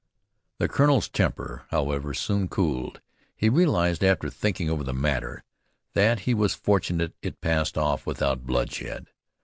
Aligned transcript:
The 0.57 0.67
colonel's 0.67 1.07
temper, 1.07 1.67
however, 1.69 2.15
soon 2.15 2.47
cooled. 2.47 3.01
He 3.35 3.49
realized 3.49 4.03
after 4.03 4.31
thinking 4.31 4.67
over 4.67 4.83
the 4.83 4.95
matter, 4.95 5.43
that 5.93 6.21
he 6.21 6.33
was 6.33 6.55
fortunate 6.55 7.13
it 7.21 7.39
passed 7.39 7.77
off 7.77 8.07
without 8.07 8.47
bloodshed. 8.47 9.09